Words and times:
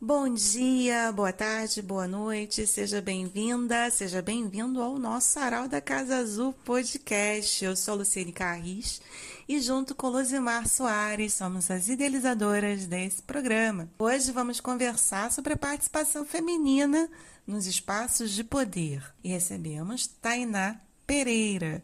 Bom 0.00 0.32
dia, 0.32 1.12
boa 1.12 1.32
tarde, 1.32 1.80
boa 1.80 2.08
noite, 2.08 2.66
seja 2.66 3.00
bem-vinda, 3.00 3.90
seja 3.90 4.20
bem-vindo 4.20 4.82
ao 4.82 4.98
nosso 4.98 5.28
Sarau 5.28 5.68
da 5.68 5.80
Casa 5.80 6.16
Azul 6.16 6.52
podcast. 6.64 7.64
Eu 7.64 7.76
sou 7.76 7.96
Luciene 7.96 8.32
Carris 8.32 9.00
e 9.48 9.60
junto 9.60 9.94
com 9.94 10.08
Luzimar 10.08 10.68
Soares 10.68 11.34
somos 11.34 11.70
as 11.70 11.88
idealizadoras 11.88 12.86
desse 12.86 13.22
programa. 13.22 13.88
Hoje 13.98 14.32
vamos 14.32 14.60
conversar 14.60 15.30
sobre 15.30 15.52
a 15.52 15.56
participação 15.56 16.24
feminina 16.24 17.08
nos 17.46 17.66
espaços 17.66 18.30
de 18.30 18.42
poder 18.42 19.02
e 19.22 19.28
recebemos 19.28 20.06
Tainá 20.06 20.80
Pereira. 21.06 21.82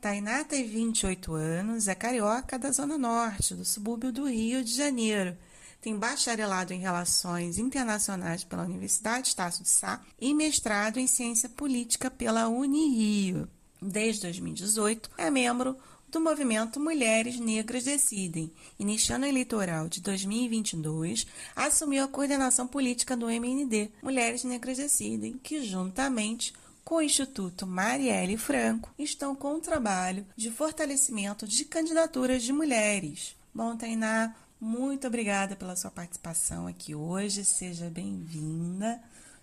Tainá 0.00 0.44
tem 0.44 0.66
28 0.66 1.34
anos, 1.34 1.88
é 1.88 1.94
carioca 1.94 2.58
da 2.58 2.70
Zona 2.70 2.96
Norte, 2.96 3.54
do 3.54 3.64
subúrbio 3.64 4.12
do 4.12 4.28
Rio 4.28 4.64
de 4.64 4.74
Janeiro 4.74 5.36
tem 5.80 5.96
bacharelado 5.96 6.74
em 6.74 6.80
Relações 6.80 7.58
Internacionais 7.58 8.44
pela 8.44 8.64
Universidade 8.64 9.28
Estácio 9.28 9.62
de 9.62 9.70
Sá 9.70 10.00
e 10.20 10.34
mestrado 10.34 10.98
em 10.98 11.06
Ciência 11.06 11.48
Política 11.48 12.10
pela 12.10 12.48
Unirio. 12.48 13.48
Desde 13.80 14.22
2018, 14.22 15.10
é 15.16 15.30
membro 15.30 15.76
do 16.10 16.20
movimento 16.20 16.80
Mulheres 16.80 17.38
Negras 17.38 17.84
Decidem 17.84 18.50
e, 18.78 18.84
neste 18.84 19.12
ano 19.12 19.26
eleitoral 19.26 19.88
de 19.88 20.00
2022, 20.00 21.26
assumiu 21.54 22.04
a 22.04 22.08
coordenação 22.08 22.66
política 22.66 23.16
do 23.16 23.30
MND, 23.30 23.90
Mulheres 24.02 24.42
Negras 24.42 24.78
Decidem, 24.78 25.38
que, 25.42 25.64
juntamente 25.64 26.52
com 26.84 26.96
o 26.96 27.02
Instituto 27.02 27.66
Marielle 27.66 28.36
Franco, 28.36 28.92
estão 28.98 29.36
com 29.36 29.54
o 29.54 29.60
trabalho 29.60 30.26
de 30.36 30.50
fortalecimento 30.50 31.46
de 31.46 31.64
candidaturas 31.64 32.42
de 32.42 32.52
mulheres. 32.52 33.36
Bom, 33.54 33.76
Tainá, 33.76 34.34
muito 34.60 35.06
obrigada 35.06 35.54
pela 35.54 35.76
sua 35.76 35.90
participação 35.90 36.66
aqui 36.66 36.94
hoje. 36.94 37.44
Seja 37.44 37.88
bem-vinda. 37.88 39.00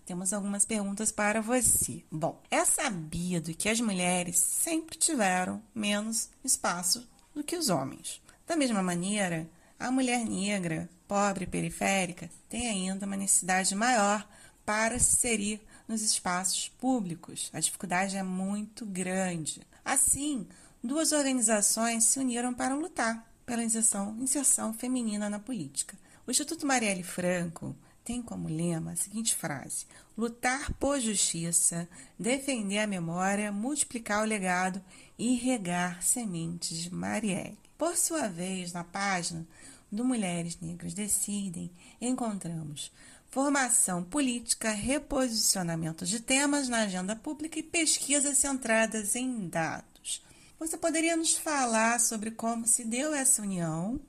Temos 0.07 0.31
algumas 0.31 0.63
perguntas 0.63 1.11
para 1.11 1.41
você. 1.41 2.01
Bom, 2.09 2.41
é 2.49 2.63
sabido 2.63 3.53
que 3.53 3.67
as 3.67 3.81
mulheres 3.81 4.37
sempre 4.37 4.97
tiveram 4.97 5.61
menos 5.75 6.29
espaço 6.45 7.05
do 7.35 7.43
que 7.43 7.57
os 7.57 7.67
homens. 7.67 8.21
Da 8.47 8.55
mesma 8.55 8.81
maneira, 8.81 9.49
a 9.77 9.91
mulher 9.91 10.25
negra, 10.25 10.89
pobre 11.09 11.43
e 11.43 11.47
periférica 11.47 12.29
tem 12.47 12.69
ainda 12.69 13.05
uma 13.05 13.17
necessidade 13.17 13.75
maior 13.75 14.25
para 14.65 14.97
se 14.97 15.17
inserir 15.17 15.61
nos 15.85 16.01
espaços 16.01 16.69
públicos. 16.69 17.49
A 17.51 17.59
dificuldade 17.59 18.15
é 18.15 18.23
muito 18.23 18.85
grande. 18.85 19.59
Assim, 19.83 20.47
duas 20.81 21.11
organizações 21.11 22.05
se 22.05 22.17
uniram 22.17 22.53
para 22.53 22.75
lutar 22.75 23.29
pela 23.45 23.61
inserção, 23.61 24.15
inserção 24.21 24.73
feminina 24.73 25.29
na 25.29 25.37
política. 25.37 25.97
O 26.25 26.31
Instituto 26.31 26.65
Marielle 26.65 27.03
Franco 27.03 27.75
tem 28.07 28.21
como 28.21 28.47
lema 28.47 28.93
a 28.93 28.95
seguinte 28.95 29.35
frase: 29.35 29.85
lutar 30.17 30.71
por 30.75 30.97
justiça, 30.97 31.89
defender 32.17 32.79
a 32.79 32.87
memória, 32.87 33.51
multiplicar 33.51 34.23
o 34.23 34.25
legado 34.25 34.81
e 35.19 35.35
regar 35.35 36.01
sementes 36.01 36.77
de 36.77 36.93
Marielle. 36.93 37.59
Por 37.77 37.97
sua 37.97 38.29
vez, 38.29 38.71
na 38.71 38.85
página 38.85 39.45
do 39.91 40.05
Mulheres 40.05 40.57
Negras 40.61 40.93
Decidem, 40.93 41.69
encontramos 41.99 42.93
formação 43.29 44.05
política, 44.05 44.71
reposicionamento 44.71 46.05
de 46.05 46.21
temas 46.21 46.69
na 46.69 46.83
agenda 46.83 47.13
pública 47.13 47.59
e 47.59 47.63
pesquisas 47.63 48.37
centradas 48.37 49.17
em 49.17 49.49
dados. 49.49 50.23
Você 50.57 50.77
poderia 50.77 51.17
nos 51.17 51.33
falar 51.33 51.99
sobre 51.99 52.31
como 52.31 52.65
se 52.65 52.85
deu 52.85 53.13
essa 53.13 53.41
união 53.41 53.99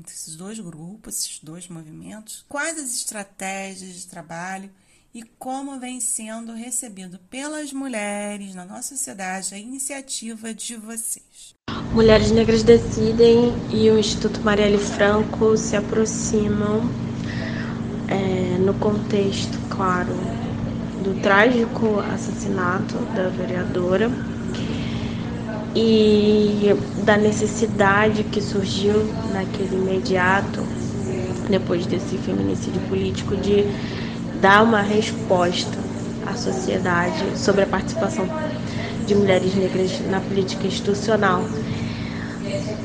entre 0.00 0.14
esses 0.14 0.34
dois 0.34 0.58
grupos, 0.58 1.18
esses 1.18 1.40
dois 1.40 1.68
movimentos? 1.68 2.44
Quais 2.48 2.78
as 2.78 2.94
estratégias 2.94 3.94
de 3.94 4.06
trabalho 4.06 4.70
e 5.14 5.22
como 5.38 5.78
vem 5.78 6.00
sendo 6.00 6.52
recebido 6.54 7.18
pelas 7.30 7.72
mulheres 7.72 8.54
na 8.54 8.64
nossa 8.64 8.96
sociedade 8.96 9.54
a 9.54 9.58
iniciativa 9.58 10.54
de 10.54 10.76
vocês? 10.76 11.54
Mulheres 11.92 12.30
Negras 12.30 12.62
Decidem 12.62 13.52
e 13.70 13.90
o 13.90 13.98
Instituto 13.98 14.40
Marielle 14.40 14.78
Franco 14.78 15.56
se 15.56 15.76
aproximam 15.76 16.80
é, 18.08 18.56
no 18.58 18.72
contexto, 18.74 19.58
claro, 19.68 20.14
do 21.04 21.20
trágico 21.20 22.00
assassinato 22.00 22.94
da 23.14 23.28
vereadora 23.28 24.08
e 25.74 26.74
da 27.04 27.16
necessidade 27.16 28.24
que 28.24 28.40
surgiu 28.40 28.94
naquele 29.32 29.76
imediato, 29.76 30.62
depois 31.48 31.86
desse 31.86 32.16
feminicídio 32.18 32.80
político, 32.88 33.36
de 33.36 33.64
dar 34.40 34.62
uma 34.62 34.82
resposta 34.82 35.78
à 36.26 36.34
sociedade 36.34 37.24
sobre 37.36 37.62
a 37.62 37.66
participação 37.66 38.26
de 39.06 39.14
mulheres 39.14 39.54
negras 39.54 40.00
na 40.10 40.20
política 40.20 40.66
institucional. 40.66 41.44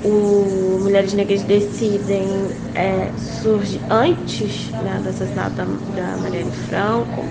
O 0.03 0.79
Mulheres 0.83 1.13
Negras 1.13 1.41
Decidem 1.41 2.27
é, 2.75 3.09
surge 3.17 3.81
antes 3.89 4.69
né, 4.71 4.99
do 5.01 5.09
assassinato 5.09 5.55
da, 5.55 5.65
da 5.65 6.17
Marielle 6.17 6.51
Franco, 6.51 7.23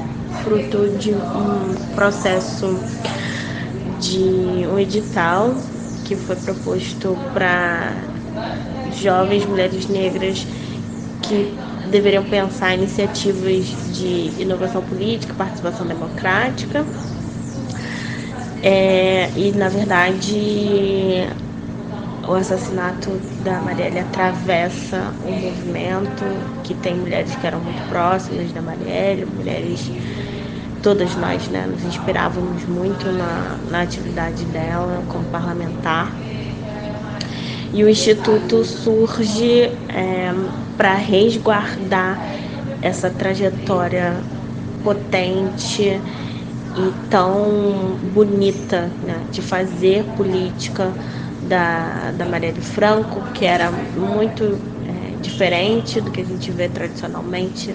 fruto 0.43 0.89
de 0.99 1.13
um 1.13 1.75
processo 1.95 2.81
de 3.97 4.67
um 4.69 4.79
edital 4.79 5.71
que 6.03 6.17
foi 6.17 6.37
proposto 6.37 7.29
para 7.33 8.11
jovens 8.85 9.47
mulheres 9.47 9.89
negras 9.89 10.47
que 11.21 11.65
deveriam 11.85 12.29
pensar 12.29 12.75
iniciativas 12.75 13.67
de 13.85 14.35
inovação 14.41 14.85
política, 14.85 15.35
participação 15.35 15.87
democrática. 15.87 16.87
É, 18.63 19.33
e, 19.39 19.53
na 19.53 19.69
verdade, 19.69 21.29
o 22.27 22.35
assassinato 22.35 23.21
da 23.39 23.61
Marielle 23.61 23.99
atravessa 23.99 25.19
um 25.23 25.33
movimento 25.35 26.59
que 26.63 26.75
tem 26.75 26.97
mulheres 26.97 27.37
que 27.37 27.47
eram 27.47 27.61
muito 27.63 27.83
próximas 27.85 28.53
da 28.53 28.63
Marielle, 28.63 29.27
mulheres 29.27 29.93
todas 30.85 31.17
nós 31.17 31.49
né, 31.49 31.67
nos 31.67 31.83
inspirávamos 31.83 32.63
muito 32.67 33.11
na, 33.11 33.57
na 33.71 33.81
atividade 33.81 34.45
dela 34.45 35.03
como 35.09 35.25
parlamentar. 35.25 36.13
E 37.73 37.83
o 37.83 37.89
Instituto 37.89 38.63
surge 38.63 39.63
é, 39.89 40.33
para 40.77 40.95
resguardar 40.95 42.19
essa 42.83 43.09
trajetória 43.09 44.15
potente 44.85 45.99
e 46.77 46.93
tão 47.09 47.99
bonita 48.13 48.91
né, 49.03 49.25
de 49.33 49.41
fazer 49.41 50.05
política 50.19 50.93
da, 51.49 52.13
da 52.15 52.27
Marielle 52.27 52.61
Franco, 52.61 53.23
que 53.33 53.47
era 53.47 53.71
muito 53.71 54.61
é, 54.87 55.17
diferente 55.23 55.99
do 55.99 56.11
que 56.11 56.21
a 56.21 56.25
gente 56.25 56.51
vê 56.51 56.69
tradicionalmente 56.69 57.75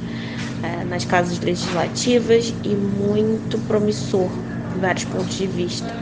é, 0.64 0.84
nas 0.86 1.06
casas 1.06 1.40
legislativas 1.40 2.54
e 2.64 2.70
muito 2.70 3.58
promissor 3.68 4.30
em 4.76 4.80
vários 4.80 5.06
pontos 5.06 5.38
de 5.38 5.48
vista. 5.48 5.94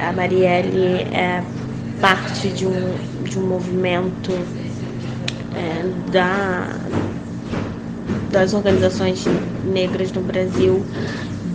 A 0.00 0.12
Marielle 0.12 1.06
é 1.12 1.42
parte 2.00 2.48
de 2.48 2.66
um, 2.66 2.94
de 3.22 3.38
um 3.38 3.46
movimento 3.46 4.32
é, 5.54 6.10
da, 6.10 6.68
das 8.30 8.52
organizações 8.52 9.24
negras 9.64 10.12
no 10.12 10.20
Brasil 10.22 10.84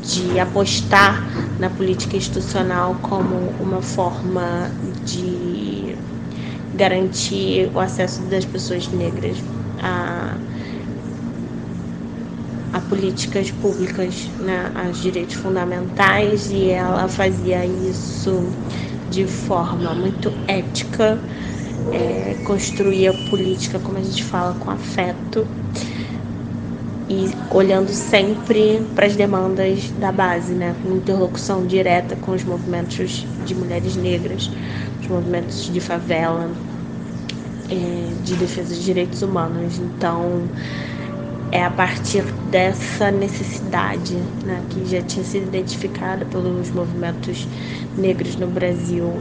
de 0.02 0.40
apostar 0.40 1.24
na 1.60 1.70
política 1.70 2.16
institucional 2.16 2.96
como 3.02 3.54
uma 3.60 3.82
forma 3.82 4.72
de 5.06 5.96
garantir 6.74 7.70
o 7.74 7.80
acesso 7.80 8.22
das 8.24 8.46
pessoas 8.46 8.88
negras 8.88 9.38
a 9.82 10.36
a 12.74 12.80
políticas 12.82 13.52
públicas, 13.52 14.30
né, 14.40 14.72
aos 14.76 15.02
direitos 15.02 15.36
fundamentais, 15.36 16.52
e 16.52 16.70
ela 16.70 17.08
fazia 17.08 17.66
isso 17.66 18.44
de 19.10 19.26
forma 19.26 19.94
muito 19.96 20.32
ética, 20.48 21.20
é, 21.92 22.36
construía 22.46 23.14
política, 23.30 23.80
como 23.80 23.98
a 23.98 24.02
gente 24.02 24.24
fala, 24.24 24.54
com 24.60 24.70
afeto 24.70 25.48
e 27.10 27.28
olhando 27.50 27.90
sempre 27.90 28.80
para 28.94 29.08
as 29.08 29.16
demandas 29.16 29.90
da 30.00 30.12
base, 30.12 30.54
né, 30.54 30.76
com 30.84 30.96
interlocução 30.96 31.66
direta 31.66 32.16
com 32.18 32.34
os 32.34 32.44
movimentos 32.44 33.26
de 33.46 33.56
mulheres 33.56 33.96
negras, 33.96 34.52
os 35.02 35.08
movimentos 35.08 35.74
de 35.74 35.80
favela 35.82 36.52
é, 37.68 38.10
de 38.24 38.36
defesa 38.36 38.76
de 38.76 38.84
direitos 38.84 39.24
humanos. 39.24 39.80
Então, 39.80 40.44
é 41.52 41.64
a 41.64 41.70
partir 41.70 42.24
dessa 42.52 43.10
necessidade 43.10 44.16
né, 44.46 44.62
que 44.70 44.86
já 44.86 45.02
tinha 45.02 45.26
sido 45.26 45.48
identificada 45.48 46.26
pelos 46.26 46.70
movimentos 46.70 47.48
negros 47.98 48.36
no 48.36 48.48
Brasil 48.48 49.12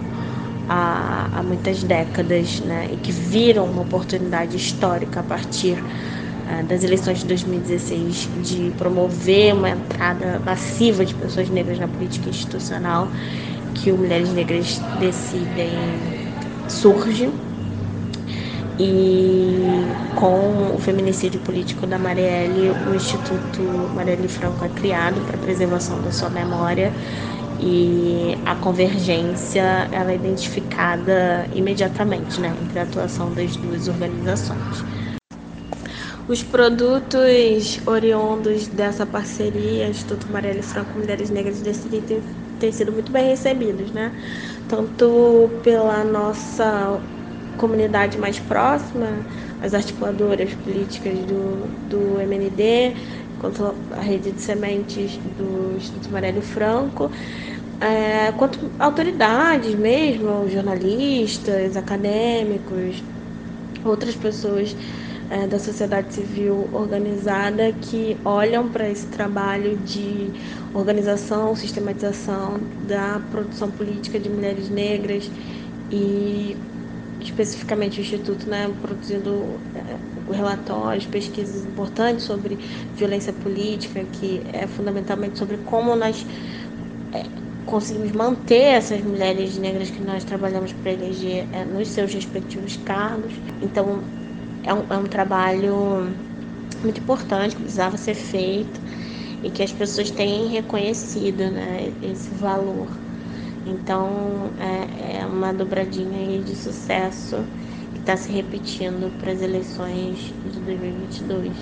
há, 0.69 1.29
há 1.33 1.43
muitas 1.43 1.83
décadas 1.83 2.61
né, 2.61 2.89
e 2.93 2.97
que 2.97 3.11
viram 3.11 3.65
uma 3.65 3.83
oportunidade 3.83 4.57
histórica 4.57 5.21
a 5.21 5.23
partir 5.23 5.79
uh, 5.79 6.63
das 6.65 6.85
eleições 6.85 7.21
de 7.21 7.27
2016 7.27 8.29
de 8.43 8.73
promover 8.77 9.55
uma 9.55 9.71
entrada 9.71 10.41
massiva 10.45 11.05
de 11.05 11.15
pessoas 11.15 11.49
negras 11.49 11.79
na 11.79 11.89
política 11.89 12.29
institucional 12.29 13.09
que 13.75 13.91
o 13.91 13.97
Mulheres 13.97 14.33
Negras 14.33 14.81
Decidem 14.99 15.71
surge 16.69 17.31
e 18.79 19.83
com 20.15 20.75
o 20.75 20.79
feminicídio 20.79 21.41
político 21.41 21.87
da 21.87 21.99
Marielle, 21.99 22.71
o 22.71 22.95
Instituto 22.95 23.63
Marielle 23.95 24.29
Franco 24.29 24.65
é 24.65 24.69
criado 24.69 25.21
para 25.27 25.37
preservação 25.39 26.01
da 26.03 26.13
sua 26.13 26.31
memória 26.31 26.93
e 27.61 28.39
a 28.47 28.55
convergência 28.55 29.89
ela 29.91 30.13
é 30.13 30.15
identificada 30.15 31.49
imediatamente 31.55 32.41
né, 32.41 32.55
entre 32.63 32.79
a 32.79 32.83
atuação 32.85 33.33
das 33.35 33.57
duas 33.57 33.89
organizações. 33.89 34.85
Os 36.29 36.43
produtos 36.43 37.81
oriundos 37.87 38.69
dessa 38.69 39.07
parceria, 39.07 39.89
Instituto 39.89 40.31
Marielle 40.31 40.63
Franco 40.63 40.99
Mulheres 40.99 41.31
Negras 41.31 41.63
Decidem, 41.63 42.03
têm, 42.03 42.23
têm 42.61 42.71
sido 42.71 42.93
muito 42.93 43.11
bem 43.11 43.29
recebidos, 43.29 43.91
né? 43.93 44.13
tanto 44.69 45.49
pela 45.63 46.05
nossa 46.05 47.01
comunidade 47.59 48.19
mais 48.19 48.39
próxima, 48.41 49.27
as 49.61 49.75
articuladoras 49.75 50.55
políticas 50.55 51.19
do, 51.27 51.69
do 51.91 52.21
MND, 52.21 52.97
quanto 53.39 53.75
a 53.93 54.01
rede 54.01 54.33
de 54.33 54.41
sementes 54.41 55.19
do 55.37 55.77
Instituto 55.77 56.09
Amarelo 56.09 56.43
Franco, 56.43 57.11
é, 57.81 58.33
quanto 58.33 58.73
autoridades 58.79 59.75
mesmo, 59.75 60.49
jornalistas, 60.49 61.77
acadêmicos, 61.77 63.05
outras 63.85 64.17
pessoas 64.17 64.77
é, 65.31 65.47
da 65.47 65.59
sociedade 65.59 66.15
civil 66.15 66.69
organizada 66.73 67.73
que 67.73 68.21
olham 68.25 68.71
para 68.71 68.89
esse 68.91 69.07
trabalho 69.09 69.77
de 69.79 70.33
organização, 70.73 71.55
sistematização 71.55 72.61
da 72.87 73.21
produção 73.31 73.71
política 73.71 74.19
de 74.19 74.29
mulheres 74.29 74.69
negras 74.71 75.31
e 75.91 76.57
especificamente 77.21 78.01
o 78.01 78.03
Instituto, 78.03 78.49
né, 78.49 78.69
produzindo 78.81 79.61
é, 79.75 79.99
relatórios, 80.33 81.07
pesquisas 81.07 81.65
importantes 81.65 82.25
sobre 82.25 82.59
violência 82.95 83.33
política, 83.33 84.05
que 84.05 84.43
é 84.53 84.67
fundamentalmente 84.67 85.39
sobre 85.39 85.59
como 85.59 85.97
nós 85.97 86.27
é, 87.13 87.25
conseguimos 87.65 88.13
manter 88.13 88.75
essas 88.77 89.03
mulheres 89.03 89.57
negras 89.59 89.91
que 89.91 90.03
nós 90.03 90.25
trabalhamos 90.25 90.73
para 90.73 90.93
eleger 90.93 91.49
é, 91.53 91.65
nos 91.65 91.89
seus 91.89 92.13
respectivos 92.13 92.77
cargos. 92.77 93.43
Então, 93.61 94.11
é 94.63 94.73
um, 94.75 94.87
é 94.91 94.97
um 94.99 95.09
trabalho 95.09 96.17
muito 96.83 97.01
importante 97.01 97.57
que 97.57 97.63
precisava 97.63 97.97
ser 97.97 98.15
feito 98.15 98.81
e 99.43 99.51
que 99.51 99.63
as 99.63 99.73
pessoas 99.73 100.11
têm 100.11 100.49
reconhecido 100.49 101.51
né, 101.51 101.97
esse 102.03 102.35
valor. 102.35 103.08
Então 103.69 104.09
é, 104.59 105.21
é 105.21 105.27
uma 105.27 105.53
dobradinha 105.53 106.41
de 106.43 106.57
sucesso 106.57 107.45
que 107.93 108.01
está 108.01 108.17
se 108.17 108.33
repetindo 108.33 109.13
para 109.21 109.33
as 109.33 109.43
eleições 109.43 110.33
de 110.51 110.61
2022. 110.61 111.53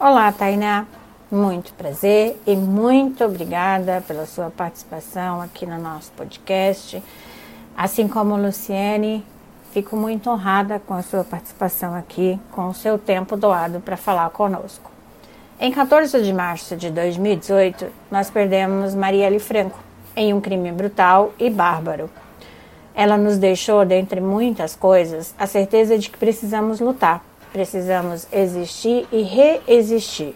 Olá, 0.00 0.32
Tainá. 0.32 0.86
Muito 1.30 1.72
prazer 1.74 2.40
e 2.46 2.56
muito 2.56 3.24
obrigada 3.24 4.02
pela 4.06 4.26
sua 4.26 4.50
participação 4.50 5.40
aqui 5.40 5.66
no 5.66 5.78
nosso 5.78 6.10
podcast. 6.12 7.02
Assim 7.76 8.08
como 8.08 8.36
Luciene, 8.36 9.24
fico 9.72 9.96
muito 9.96 10.28
honrada 10.28 10.78
com 10.78 10.94
a 10.94 11.02
sua 11.02 11.24
participação 11.24 11.94
aqui, 11.94 12.38
com 12.50 12.68
o 12.68 12.74
seu 12.74 12.98
tempo 12.98 13.36
doado 13.36 13.80
para 13.80 13.96
falar 13.96 14.28
conosco. 14.30 14.90
Em 15.58 15.70
14 15.70 16.22
de 16.22 16.32
março 16.32 16.76
de 16.76 16.90
2018, 16.90 17.86
nós 18.10 18.28
perdemos 18.28 18.94
Marielle 18.94 19.38
Franco, 19.38 19.78
em 20.16 20.32
um 20.32 20.40
crime 20.40 20.70
brutal 20.72 21.32
e 21.38 21.48
bárbaro. 21.48 22.10
Ela 22.94 23.16
nos 23.16 23.38
deixou, 23.38 23.84
dentre 23.84 24.20
muitas 24.20 24.76
coisas, 24.76 25.34
a 25.38 25.46
certeza 25.46 25.98
de 25.98 26.10
que 26.10 26.18
precisamos 26.18 26.80
lutar, 26.80 27.24
precisamos 27.52 28.26
existir 28.32 29.06
e 29.10 29.22
reexistir. 29.22 30.34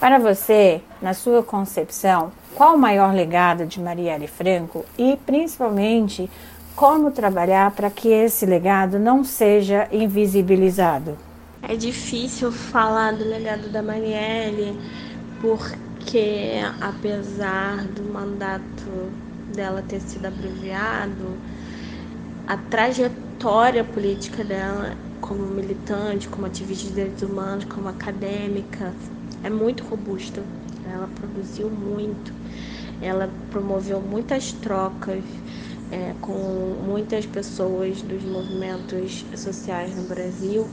Para 0.00 0.18
você, 0.18 0.80
na 1.02 1.14
sua 1.14 1.42
concepção, 1.42 2.32
qual 2.54 2.74
o 2.74 2.78
maior 2.78 3.14
legado 3.14 3.66
de 3.66 3.80
Marielle 3.80 4.26
Franco 4.26 4.84
e, 4.96 5.16
principalmente, 5.26 6.30
como 6.74 7.10
trabalhar 7.10 7.72
para 7.72 7.90
que 7.90 8.08
esse 8.08 8.46
legado 8.46 8.98
não 8.98 9.24
seja 9.24 9.88
invisibilizado? 9.90 11.18
É 11.62 11.74
difícil 11.74 12.52
falar 12.52 13.12
do 13.12 13.24
legado 13.24 13.68
da 13.68 13.82
Marielle 13.82 14.78
porque 15.40 15.87
porque 16.08 16.54
apesar 16.80 17.86
do 17.88 18.02
mandato 18.02 19.12
dela 19.46 19.82
ter 19.82 20.00
sido 20.00 20.24
abreviado, 20.24 21.36
a 22.46 22.56
trajetória 22.56 23.84
política 23.84 24.42
dela 24.42 24.96
como 25.20 25.46
militante, 25.46 26.26
como 26.26 26.46
ativista 26.46 26.86
de 26.86 26.94
direitos 26.94 27.22
humanos, 27.22 27.66
como 27.66 27.88
acadêmica, 27.88 28.94
é 29.44 29.50
muito 29.50 29.84
robusta. 29.84 30.42
Ela 30.82 31.08
produziu 31.08 31.68
muito, 31.68 32.32
ela 33.02 33.30
promoveu 33.50 34.00
muitas 34.00 34.50
trocas 34.50 35.22
é, 35.92 36.14
com 36.22 36.32
muitas 36.86 37.26
pessoas 37.26 38.00
dos 38.00 38.24
movimentos 38.24 39.26
sociais 39.36 39.94
no 39.94 40.04
Brasil 40.04 40.70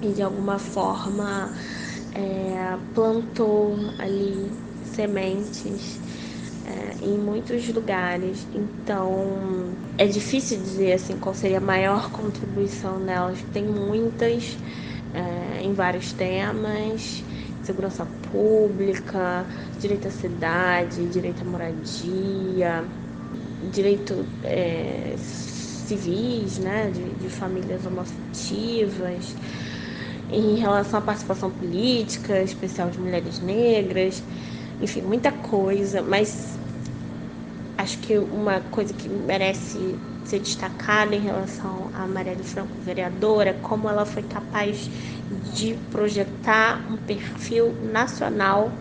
e 0.00 0.12
de 0.12 0.22
alguma 0.22 0.60
forma 0.60 1.52
é, 2.14 2.76
plantou 2.94 3.76
ali 3.98 4.50
sementes 4.84 5.98
é, 6.66 7.04
em 7.04 7.18
muitos 7.18 7.68
lugares. 7.68 8.46
Então 8.54 9.74
é 9.98 10.06
difícil 10.06 10.58
dizer 10.58 10.94
assim 10.94 11.16
qual 11.18 11.34
seria 11.34 11.58
a 11.58 11.60
maior 11.60 12.10
contribuição 12.10 13.04
delas. 13.04 13.38
Tem 13.52 13.64
muitas 13.64 14.56
é, 15.12 15.62
em 15.62 15.72
vários 15.72 16.12
temas. 16.12 17.22
Segurança 17.62 18.06
pública, 18.30 19.46
direito 19.80 20.06
à 20.08 20.10
cidade, 20.10 21.06
direito 21.06 21.40
à 21.40 21.44
moradia, 21.46 22.84
direito 23.72 24.26
é, 24.42 25.14
civis, 25.16 26.58
né, 26.58 26.90
de, 26.92 27.02
de 27.22 27.28
famílias 27.30 27.86
homoafetivas 27.86 29.34
em 30.34 30.56
relação 30.56 30.98
à 30.98 31.02
participação 31.02 31.50
política, 31.50 32.42
especial 32.42 32.90
de 32.90 32.98
mulheres 32.98 33.40
negras, 33.40 34.22
enfim, 34.80 35.02
muita 35.02 35.30
coisa, 35.32 36.02
mas 36.02 36.58
acho 37.78 37.98
que 37.98 38.18
uma 38.18 38.60
coisa 38.60 38.92
que 38.94 39.08
merece 39.08 39.98
ser 40.24 40.40
destacada 40.40 41.14
em 41.14 41.20
relação 41.20 41.90
a 41.92 42.06
Marielle 42.06 42.42
Franco, 42.42 42.80
vereadora, 42.80 43.54
como 43.54 43.88
ela 43.88 44.06
foi 44.06 44.22
capaz 44.22 44.90
de 45.30 45.74
projetar 45.90 46.84
um 46.90 46.96
perfil 46.96 47.76
nacional 47.82 48.72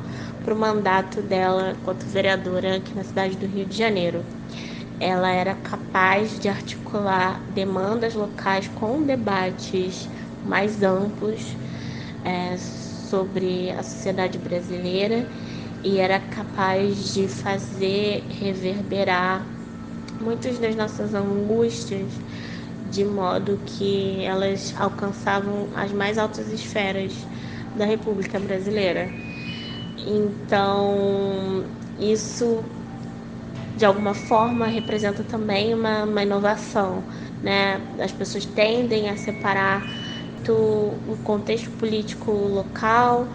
para 0.43 0.53
o 0.53 0.57
mandato 0.57 1.21
dela 1.21 1.75
enquanto 1.77 2.05
vereadora 2.05 2.77
aqui 2.77 2.95
na 2.95 3.03
cidade 3.03 3.37
do 3.37 3.45
Rio 3.45 3.65
de 3.65 3.75
Janeiro. 3.77 4.25
Ela 4.99 5.31
era 5.31 5.53
capaz 5.53 6.39
de 6.39 6.47
articular 6.47 7.43
demandas 7.49 8.13
locais 8.13 8.67
com 8.69 9.03
debates 9.03 10.09
mais 10.45 10.83
amplos 10.83 11.55
é, 12.23 12.57
sobre 12.57 13.71
a 13.71 13.83
sociedade 13.83 14.37
brasileira 14.37 15.25
e 15.83 15.97
era 15.97 16.19
capaz 16.19 17.13
de 17.13 17.27
fazer 17.27 18.23
reverberar 18.39 19.45
muitas 20.19 20.57
das 20.57 20.75
nossas 20.75 21.13
angústias 21.13 22.11
de 22.91 23.03
modo 23.03 23.59
que 23.65 24.23
elas 24.23 24.73
alcançavam 24.77 25.67
as 25.75 25.91
mais 25.91 26.17
altas 26.17 26.51
esferas 26.51 27.13
da 27.75 27.85
República 27.85 28.39
Brasileira. 28.39 29.09
Então, 30.05 31.63
isso 31.99 32.63
de 33.75 33.85
alguma 33.85 34.13
forma 34.13 34.67
representa 34.67 35.23
também 35.23 35.73
uma, 35.73 36.03
uma 36.03 36.21
inovação, 36.21 37.03
né? 37.41 37.81
As 37.99 38.11
pessoas 38.11 38.45
tendem 38.45 39.09
a 39.09 39.17
separar 39.17 40.02
muito 40.43 40.53
o 41.07 41.17
contexto 41.23 41.69
político 41.71 42.31
local, 42.31 43.27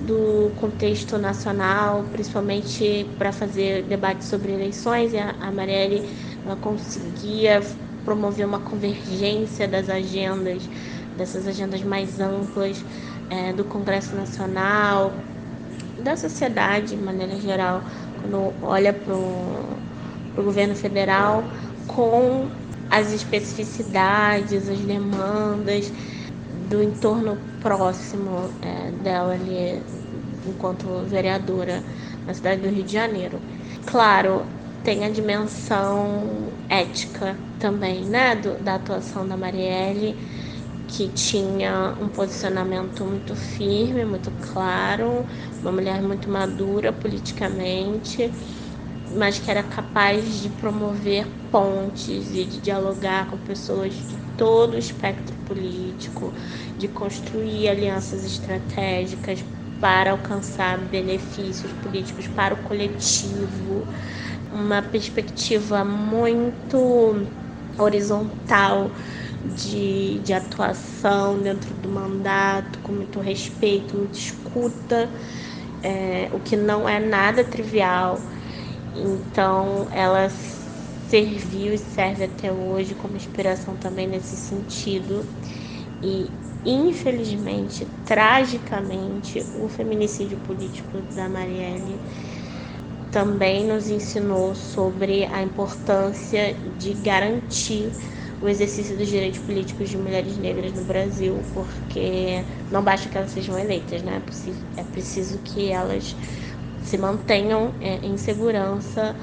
do 0.00 0.50
contexto 0.60 1.18
nacional, 1.18 2.04
principalmente 2.12 3.06
para 3.16 3.32
fazer 3.32 3.84
debates 3.84 4.26
sobre 4.28 4.52
eleições. 4.52 5.12
E 5.12 5.18
a, 5.18 5.50
Marielle 5.52 6.08
ela 6.44 6.56
conseguia 6.56 7.62
promover 8.04 8.46
uma 8.46 8.58
convergência 8.58 9.68
das 9.68 9.88
agendas, 9.88 10.62
dessas 11.16 11.46
agendas 11.46 11.82
mais 11.82 12.20
amplas 12.20 12.84
é, 13.30 13.52
do 13.52 13.64
Congresso 13.64 14.14
Nacional, 14.16 15.12
da 16.02 16.16
sociedade 16.16 16.96
de 16.96 16.96
maneira 16.96 17.36
geral, 17.40 17.82
quando 18.20 18.52
olha 18.62 18.92
para 18.92 19.14
o 19.14 20.42
governo 20.42 20.74
federal 20.74 21.44
com 21.86 22.46
as 22.90 23.12
especificidades, 23.12 24.68
as 24.68 24.78
demandas 24.78 25.92
do 26.68 26.82
entorno 26.82 27.36
próximo 27.58 28.58
é, 28.62 28.92
dela 28.92 29.34
ali 29.34 29.84
enquanto 30.44 31.04
vereadora 31.06 31.84
na 32.26 32.34
cidade 32.34 32.62
do 32.62 32.68
Rio 32.68 32.84
de 32.84 32.92
Janeiro. 32.92 33.42
Claro, 33.84 34.48
tem 34.82 35.04
a 35.04 35.10
dimensão 35.10 36.62
ética 36.68 37.40
também, 37.58 38.06
né, 38.08 38.36
do, 38.36 38.62
da 38.62 38.74
atuação 38.76 39.26
da 39.26 39.36
Marielle, 39.36 40.20
que 40.86 41.08
tinha 41.08 41.96
um 42.00 42.08
posicionamento 42.08 43.04
muito 43.06 43.36
firme, 43.36 44.04
muito 44.04 44.30
claro, 44.32 45.26
uma 45.62 45.72
mulher 45.72 46.02
muito 46.02 46.30
madura 46.30 46.92
politicamente, 46.92 48.34
mas 49.10 49.38
que 49.38 49.50
era 49.50 49.62
capaz 49.62 50.40
de 50.40 50.50
promover 50.50 51.26
pontes 51.50 52.30
e 52.32 52.44
de 52.46 52.60
dialogar 52.60 53.30
com 53.30 53.38
pessoas 53.38 53.94
de 53.94 54.18
todo 54.36 54.74
o 54.74 54.78
espectro 54.78 55.37
político, 55.48 56.34
de 56.76 56.88
construir 56.88 57.68
alianças 57.68 58.24
estratégicas 58.24 59.44
para 59.80 60.10
alcançar 60.12 60.78
benefícios 60.88 61.72
políticos 61.72 62.28
para 62.28 62.54
o 62.54 62.62
coletivo, 62.62 63.88
uma 64.50 64.82
perspectiva 64.82 65.84
muito 65.84 67.28
horizontal 67.78 68.92
de, 69.44 70.20
de 70.20 70.32
atuação 70.32 71.40
dentro 71.42 71.74
do 71.74 71.88
mandato, 71.88 72.80
com 72.80 72.92
muito 72.92 73.20
respeito, 73.20 73.96
muita 73.96 74.18
escuta, 74.18 75.12
é, 75.82 76.28
o 76.32 76.40
que 76.40 76.56
não 76.56 76.88
é 76.88 76.98
nada 77.00 77.44
trivial. 77.44 78.28
Então, 78.94 79.88
ela 79.92 80.28
serviu 81.08 81.72
e 81.74 81.78
serve 81.78 82.24
até 82.24 82.52
hoje 82.52 82.94
como 82.94 83.16
inspiração 83.16 83.76
também 83.76 84.06
nesse 84.06 84.36
sentido. 84.36 85.34
E 86.02 86.38
infelizmente, 86.64 87.86
tragicamente, 88.04 89.50
o 89.54 89.68
feminicídio 89.68 90.38
político 90.38 91.02
da 91.02 91.28
Marielle 91.28 92.02
também 93.10 93.66
nos 93.66 93.88
ensinou 93.88 94.54
sobre 94.54 95.24
a 95.26 95.42
importância 95.42 96.54
de 96.76 96.94
garantir 96.94 97.96
o 98.40 98.48
exercício 98.48 98.96
dos 98.96 99.08
direitos 99.08 99.40
políticos 99.40 99.88
de 99.88 99.96
mulheres 99.98 100.36
negras 100.36 100.72
no 100.72 100.84
Brasil, 100.84 101.48
porque 101.52 102.44
não 102.70 102.84
basta 102.84 103.08
que 103.08 103.16
elas 103.16 103.30
sejam 103.30 103.58
eleitas, 103.58 104.02
né? 104.02 104.22
É 104.76 104.84
preciso 104.84 105.38
que 105.40 105.68
elas 105.70 106.16
se 106.80 106.96
mantenham 106.98 107.74
é, 107.80 107.96
em 108.06 108.16
segurança 108.16 109.16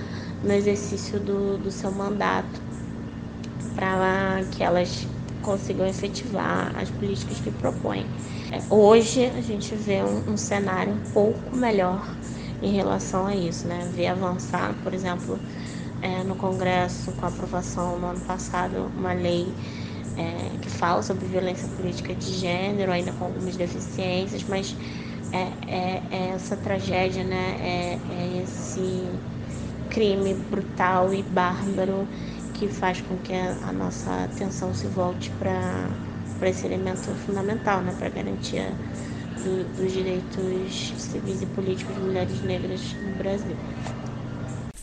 no 0.45 0.53
exercício 0.53 1.19
do, 1.23 1.57
do 1.59 1.71
seu 1.71 1.91
mandato, 1.91 2.61
para 3.73 4.45
que 4.51 4.63
elas 4.63 5.07
consigam 5.41 5.85
efetivar 5.85 6.75
as 6.75 6.89
políticas 6.89 7.39
que 7.39 7.51
propõem. 7.51 8.11
É, 8.51 8.65
hoje 8.69 9.25
a 9.25 9.41
gente 9.41 9.75
vê 9.75 10.03
um, 10.03 10.31
um 10.31 10.37
cenário 10.37 10.93
um 10.93 10.99
pouco 10.99 11.55
melhor 11.55 12.19
em 12.61 12.71
relação 12.73 13.27
a 13.27 13.35
isso, 13.35 13.67
né? 13.67 13.87
Ver 13.89 14.07
avançar, 14.07 14.81
por 14.81 14.93
exemplo, 14.93 15.43
é, 16.01 16.23
no 16.23 16.35
Congresso, 16.35 17.13
com 17.15 17.25
a 17.25 17.29
aprovação 17.29 17.99
no 17.99 18.07
ano 18.07 18.21
passado, 18.21 18.91
uma 18.95 19.13
lei 19.13 19.57
é, 20.15 20.57
que 20.59 20.69
fala 20.69 21.01
sobre 21.03 21.27
violência 21.27 21.67
política 21.69 22.15
de 22.15 22.33
gênero, 22.33 22.91
ainda 22.91 23.13
com 23.13 23.25
algumas 23.25 23.57
deficiências, 23.57 24.45
mas 24.45 24.77
é, 25.31 25.39
é, 25.67 26.07
é 26.11 26.27
essa 26.29 26.57
tragédia, 26.57 27.23
né? 27.23 27.55
É, 27.59 28.03
é 28.07 28.43
esse 28.43 29.21
crime 29.95 30.33
brutal 30.33 31.13
e 31.13 31.23
bárbaro 31.23 32.05
que 32.53 32.67
faz 32.67 32.99
com 32.99 33.15
que 33.19 33.33
a, 33.33 33.71
nossa 33.71 34.25
atenção 34.25 34.75
se 34.75 34.87
volte 34.87 35.31
para 35.39 36.49
esse 36.49 36.65
elemento 36.65 37.03
fundamental, 37.25 37.81
né, 37.81 37.95
para 37.97 38.07
a 38.07 38.09
garantia 38.09 38.73
do, 39.41 39.77
dos 39.77 39.93
direitos 39.93 40.93
civis 40.97 41.41
e 41.41 41.45
políticos 41.45 41.95
de 41.95 42.01
mulheres 42.01 42.41
negras 42.41 42.81
no 42.93 43.15
Brasil. 43.15 43.55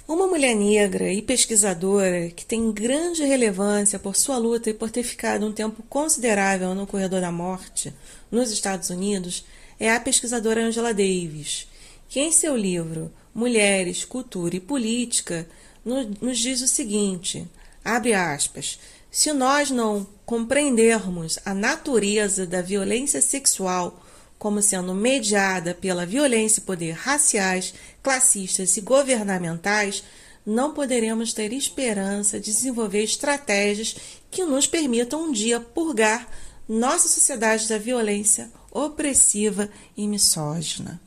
Uma 0.08 0.26
mulher 0.26 0.54
negra 0.54 1.12
e 1.12 1.20
pesquisadora 1.20 2.30
que 2.30 2.46
tem 2.46 2.72
grande 2.72 3.22
relevância 3.22 3.98
por 3.98 4.16
sua 4.16 4.38
luta 4.38 4.70
e 4.70 4.74
por 4.74 4.90
ter 4.90 5.02
ficado 5.02 5.46
um 5.46 5.52
tempo 5.52 5.82
considerável 5.90 6.74
no 6.74 6.86
corredor 6.86 7.20
da 7.20 7.30
morte 7.30 7.92
nos 8.30 8.50
Estados 8.50 8.88
Unidos 8.88 9.44
é 9.78 9.92
a 9.92 10.00
pesquisadora 10.00 10.64
Angela 10.64 10.94
Davis, 10.94 11.68
que 12.08 12.18
em 12.18 12.32
seu 12.32 12.56
livro 12.56 13.10
Mulheres, 13.34 14.04
Cultura 14.04 14.56
e 14.56 14.60
Política 14.60 15.48
nos 15.84 16.38
diz 16.38 16.60
o 16.62 16.68
seguinte: 16.68 17.46
Abre 17.84 18.14
aspas. 18.14 18.78
Se 19.10 19.32
nós 19.32 19.70
não 19.70 20.06
compreendermos 20.24 21.38
a 21.44 21.52
natureza 21.52 22.46
da 22.46 22.62
violência 22.62 23.20
sexual 23.20 24.02
como 24.38 24.62
sendo 24.62 24.94
mediada 24.94 25.74
pela 25.74 26.06
violência 26.06 26.60
e 26.60 26.64
poder 26.64 26.92
raciais, 26.92 27.74
classistas 28.02 28.76
e 28.76 28.80
governamentais, 28.80 30.02
não 30.44 30.74
poderemos 30.74 31.32
ter 31.32 31.52
esperança 31.52 32.40
de 32.40 32.46
desenvolver 32.46 33.04
estratégias 33.04 33.94
que 34.30 34.44
nos 34.44 34.66
permitam 34.66 35.28
um 35.28 35.32
dia 35.32 35.60
purgar 35.60 36.28
nossa 36.68 37.06
sociedade 37.06 37.68
da 37.68 37.78
violência 37.78 38.50
opressiva 38.72 39.68
e 39.96 40.08
misógina. 40.08 41.00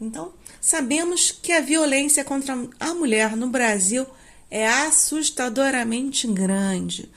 Então, 0.00 0.32
sabemos 0.60 1.30
que 1.30 1.52
a 1.52 1.60
violência 1.60 2.24
contra 2.24 2.56
a 2.78 2.94
mulher 2.94 3.36
no 3.36 3.48
Brasil 3.48 4.06
é 4.50 4.66
assustadoramente 4.66 6.26
grande. 6.26 7.10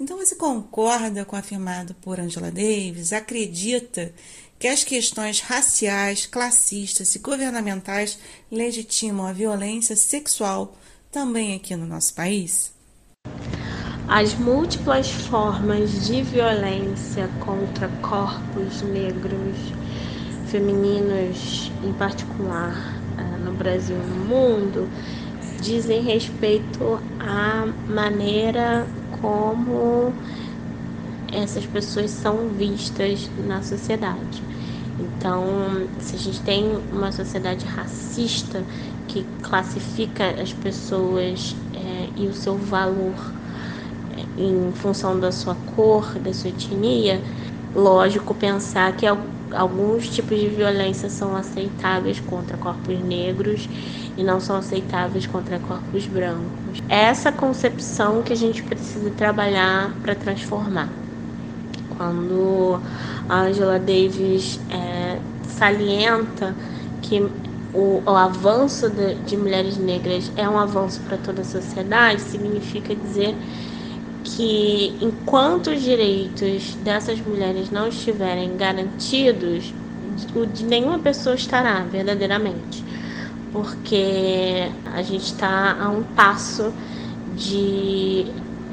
Então 0.00 0.16
você 0.16 0.34
concorda 0.34 1.24
com 1.24 1.34
o 1.34 1.38
afirmado 1.38 1.94
por 1.94 2.20
Angela 2.20 2.50
Davis? 2.50 3.12
Acredita 3.12 4.12
que 4.58 4.68
as 4.68 4.84
questões 4.84 5.40
raciais, 5.40 6.26
classistas 6.26 7.14
e 7.14 7.18
governamentais 7.18 8.18
legitimam 8.50 9.26
a 9.26 9.32
violência 9.32 9.96
sexual 9.96 10.76
também 11.10 11.54
aqui 11.54 11.74
no 11.76 11.86
nosso 11.86 12.14
país? 12.14 12.72
As 14.08 14.34
múltiplas 14.34 15.10
formas 15.10 16.06
de 16.06 16.22
violência 16.22 17.28
contra 17.40 17.88
corpos 18.00 18.80
negros, 18.82 19.56
femininos 20.50 21.70
em 21.82 21.92
particular, 21.92 22.74
eh, 23.18 23.38
no 23.38 23.52
Brasil 23.52 23.96
e 23.96 24.06
no 24.06 24.24
mundo, 24.24 24.88
dizem 25.60 26.02
respeito 26.02 27.00
à 27.18 27.66
maneira 27.88 28.86
como 29.20 30.12
essas 31.32 31.66
pessoas 31.66 32.10
são 32.10 32.48
vistas 32.48 33.28
na 33.36 33.62
sociedade. 33.62 34.42
Então, 34.98 35.88
se 36.00 36.16
a 36.16 36.18
gente 36.18 36.40
tem 36.40 36.76
uma 36.92 37.12
sociedade 37.12 37.64
racista 37.64 38.64
que 39.06 39.24
classifica 39.42 40.40
as 40.40 40.52
pessoas 40.52 41.54
é, 41.74 42.08
e 42.16 42.26
o 42.26 42.32
seu 42.32 42.56
valor 42.56 43.14
é, 44.16 44.42
em 44.42 44.72
função 44.72 45.18
da 45.18 45.30
sua 45.30 45.54
cor, 45.54 46.18
da 46.18 46.32
sua 46.32 46.50
etnia, 46.50 47.22
lógico 47.74 48.34
pensar 48.34 48.96
que 48.96 49.06
alguns 49.52 50.08
tipos 50.08 50.38
de 50.38 50.48
violência 50.48 51.08
são 51.08 51.36
aceitáveis 51.36 52.20
contra 52.20 52.56
corpos 52.56 52.98
negros 53.00 53.68
e 54.16 54.22
não 54.24 54.40
são 54.40 54.56
aceitáveis 54.56 55.26
contra 55.26 55.58
corpos 55.58 56.06
brancos. 56.06 56.82
É 56.88 57.04
essa 57.04 57.30
concepção 57.30 58.22
que 58.22 58.32
a 58.32 58.36
gente 58.36 58.62
precisa 58.62 59.10
trabalhar 59.10 59.92
para 60.02 60.14
transformar. 60.14 60.88
Quando 61.96 62.80
a 63.28 63.40
Angela 63.42 63.78
Davis 63.78 64.60
é, 64.70 65.18
salienta 65.42 66.54
que 67.02 67.20
o, 67.74 68.02
o 68.04 68.10
avanço 68.10 68.88
de, 68.88 69.14
de 69.14 69.36
mulheres 69.36 69.76
negras 69.76 70.30
é 70.36 70.48
um 70.48 70.58
avanço 70.58 71.00
para 71.06 71.16
toda 71.16 71.42
a 71.42 71.44
sociedade, 71.44 72.20
significa 72.20 72.94
dizer 72.94 73.34
que 74.38 74.94
enquanto 75.00 75.68
os 75.70 75.82
direitos 75.82 76.76
dessas 76.84 77.20
mulheres 77.20 77.72
não 77.72 77.88
estiverem 77.88 78.56
garantidos, 78.56 79.74
o 80.32 80.46
de 80.46 80.64
nenhuma 80.64 81.00
pessoa 81.00 81.34
estará 81.34 81.80
verdadeiramente, 81.82 82.84
porque 83.52 84.70
a 84.94 85.02
gente 85.02 85.24
está 85.24 85.76
a 85.80 85.88
um 85.88 86.04
passo 86.04 86.72
de 87.36 88.26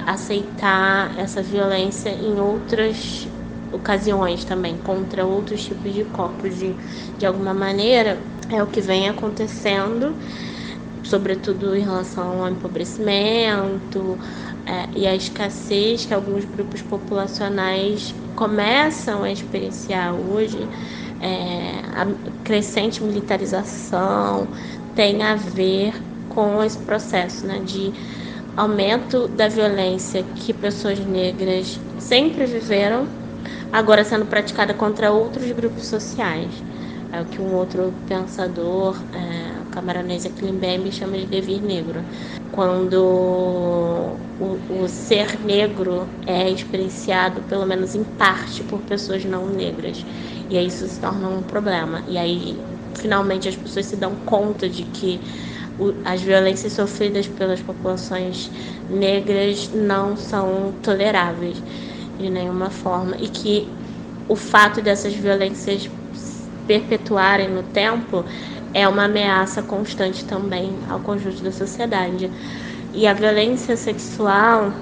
aceitar 0.05 1.17
essa 1.17 1.41
violência 1.41 2.11
em 2.11 2.39
outras 2.39 3.27
ocasiões 3.71 4.45
também, 4.45 4.77
contra 4.77 5.25
outros 5.25 5.65
tipos 5.65 5.91
de 5.91 6.03
corpos. 6.03 6.59
De, 6.59 6.75
de 7.17 7.25
alguma 7.25 7.55
maneira, 7.55 8.19
é 8.51 8.61
o 8.61 8.67
que 8.67 8.81
vem 8.81 9.09
acontecendo, 9.09 10.15
sobretudo 11.01 11.75
em 11.75 11.81
relação 11.81 12.43
ao 12.43 12.51
empobrecimento, 12.51 14.15
é, 14.65 14.87
e 14.95 15.07
a 15.07 15.15
escassez 15.15 16.05
que 16.05 16.13
alguns 16.13 16.43
grupos 16.45 16.81
populacionais 16.81 18.13
começam 18.35 19.23
a 19.23 19.31
experienciar 19.31 20.13
hoje, 20.13 20.57
é, 21.21 21.81
a 21.95 22.07
crescente 22.43 23.03
militarização 23.03 24.47
tem 24.95 25.23
a 25.23 25.35
ver 25.35 25.93
com 26.29 26.63
esse 26.63 26.77
processo 26.79 27.45
né, 27.45 27.59
de 27.59 27.93
aumento 28.55 29.27
da 29.27 29.47
violência 29.47 30.23
que 30.35 30.53
pessoas 30.53 30.99
negras 30.99 31.79
sempre 31.99 32.45
viveram, 32.45 33.07
agora 33.71 34.03
sendo 34.03 34.25
praticada 34.25 34.73
contra 34.73 35.11
outros 35.11 35.51
grupos 35.51 35.85
sociais. 35.85 36.51
É 37.11 37.21
o 37.21 37.25
que 37.25 37.41
um 37.41 37.53
outro 37.53 37.93
pensador, 38.07 38.97
é, 39.13 39.44
o 39.75 39.81
camaronês 39.81 40.25
Klimbembe, 40.39 40.91
chama 40.91 41.17
de 41.17 41.25
devir 41.25 41.61
negro. 41.61 42.01
Quando 42.53 42.93
o, 44.39 44.83
o 44.83 44.87
ser 44.87 45.37
negro 45.43 46.07
é 46.25 46.49
experienciado, 46.49 47.41
pelo 47.41 47.65
menos 47.65 47.93
em 47.93 48.03
parte, 48.03 48.63
por 48.63 48.79
pessoas 48.81 49.25
não 49.25 49.45
negras. 49.47 50.05
E 50.49 50.57
aí 50.57 50.67
isso 50.67 50.87
se 50.87 50.99
torna 50.99 51.27
um 51.27 51.41
problema. 51.43 52.01
E 52.07 52.17
aí, 52.17 52.57
finalmente, 52.95 53.49
as 53.49 53.55
pessoas 53.55 53.85
se 53.85 53.97
dão 53.97 54.15
conta 54.25 54.69
de 54.69 54.83
que 54.83 55.19
as 56.05 56.21
violências 56.21 56.71
sofridas 56.71 57.27
pelas 57.27 57.59
populações 57.59 58.49
negras 58.89 59.71
não 59.73 60.15
são 60.15 60.73
toleráveis 60.81 61.61
de 62.17 62.29
nenhuma 62.29 62.69
forma 62.69 63.17
e 63.19 63.27
que 63.27 63.67
o 64.29 64.37
fato 64.37 64.81
dessas 64.81 65.13
violências 65.13 65.89
perpetuarem 66.65 67.49
no 67.49 67.61
tempo 67.61 68.23
é 68.75 68.85
uma 68.89 69.05
ameaça 69.05 69.63
constante 69.63 70.25
também 70.25 70.75
ao 70.89 70.99
conjunto 70.99 71.41
da 71.41 71.51
sociedade. 71.51 72.29
E 72.93 73.07
a 73.07 73.13
violência 73.13 73.77
sexual, 73.77 74.73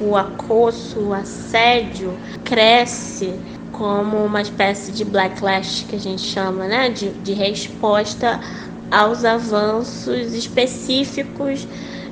o 0.00 0.16
acoso, 0.16 0.98
o 0.98 1.14
assédio 1.14 2.12
cresce 2.44 3.32
como 3.70 4.24
uma 4.24 4.42
espécie 4.42 4.90
de 4.90 5.04
backlash 5.04 5.86
que 5.88 5.94
a 5.94 6.00
gente 6.00 6.22
chama, 6.22 6.66
né, 6.66 6.88
de, 6.88 7.10
de 7.10 7.32
resposta 7.32 8.40
aos 8.90 9.24
avanços 9.24 10.34
específicos 10.34 11.64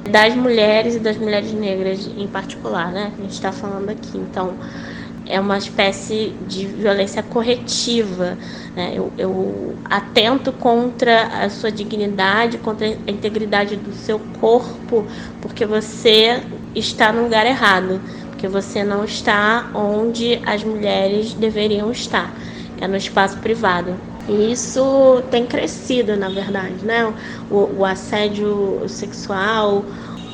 das 0.08 0.32
mulheres 0.36 0.94
e 0.94 1.00
das 1.00 1.16
mulheres 1.16 1.52
negras 1.52 2.08
em 2.16 2.28
particular, 2.28 2.92
né? 2.92 3.12
A 3.18 3.22
gente 3.22 3.32
está 3.32 3.50
falando 3.50 3.90
aqui. 3.90 4.16
Então, 4.16 4.54
é 5.28 5.40
uma 5.40 5.58
espécie 5.58 6.32
de 6.46 6.66
violência 6.66 7.22
corretiva. 7.22 8.38
Né? 8.74 8.92
Eu, 8.94 9.12
eu 9.18 9.74
atento 9.84 10.52
contra 10.52 11.44
a 11.44 11.50
sua 11.50 11.70
dignidade, 11.70 12.58
contra 12.58 12.86
a 12.86 13.10
integridade 13.10 13.76
do 13.76 13.92
seu 13.92 14.20
corpo, 14.40 15.06
porque 15.40 15.66
você 15.66 16.42
está 16.74 17.12
no 17.12 17.24
lugar 17.24 17.46
errado, 17.46 18.00
porque 18.30 18.48
você 18.48 18.84
não 18.84 19.04
está 19.04 19.70
onde 19.74 20.40
as 20.46 20.62
mulheres 20.62 21.32
deveriam 21.32 21.90
estar, 21.90 22.32
é 22.80 22.86
no 22.86 22.96
espaço 22.96 23.38
privado. 23.38 23.94
E 24.28 24.52
isso 24.52 25.22
tem 25.30 25.46
crescido, 25.46 26.16
na 26.16 26.28
verdade, 26.28 26.84
né? 26.84 27.12
O, 27.48 27.78
o 27.78 27.84
assédio 27.84 28.82
sexual, 28.88 29.84